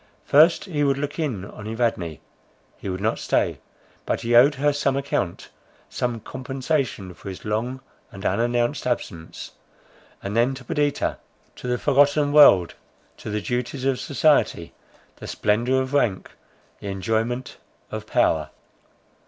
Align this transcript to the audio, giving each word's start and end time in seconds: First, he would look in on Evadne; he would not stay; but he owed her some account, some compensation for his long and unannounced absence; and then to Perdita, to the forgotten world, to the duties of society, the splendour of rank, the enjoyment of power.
First, 0.25 0.65
he 0.65 0.83
would 0.83 0.97
look 0.97 1.19
in 1.19 1.45
on 1.45 1.67
Evadne; 1.67 2.17
he 2.75 2.89
would 2.89 3.01
not 3.01 3.19
stay; 3.19 3.59
but 4.03 4.21
he 4.21 4.35
owed 4.35 4.55
her 4.55 4.73
some 4.73 4.97
account, 4.97 5.49
some 5.89 6.19
compensation 6.21 7.13
for 7.13 7.29
his 7.29 7.45
long 7.45 7.81
and 8.11 8.25
unannounced 8.25 8.87
absence; 8.87 9.51
and 10.23 10.35
then 10.35 10.55
to 10.55 10.63
Perdita, 10.65 11.19
to 11.55 11.67
the 11.67 11.77
forgotten 11.77 12.31
world, 12.33 12.73
to 13.17 13.29
the 13.29 13.41
duties 13.41 13.85
of 13.85 13.99
society, 13.99 14.73
the 15.17 15.27
splendour 15.27 15.79
of 15.83 15.93
rank, 15.93 16.31
the 16.79 16.87
enjoyment 16.87 17.57
of 17.91 18.07
power. 18.07 18.49